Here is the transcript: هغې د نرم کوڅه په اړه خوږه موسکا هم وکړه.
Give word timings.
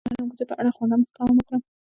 هغې 0.07 0.11
د 0.11 0.11
نرم 0.15 0.29
کوڅه 0.29 0.43
په 0.49 0.53
اړه 0.59 0.69
خوږه 0.75 0.95
موسکا 0.99 1.21
هم 1.23 1.35
وکړه. 1.37 1.57